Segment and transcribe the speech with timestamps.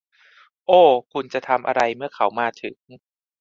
[0.67, 0.81] โอ้
[1.11, 2.77] คุณจะทำอะไรเมื่อเขามาถึง